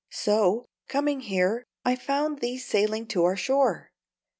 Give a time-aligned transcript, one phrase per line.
[0.09, 3.91] So, coming here, I found thee sailing to our shore."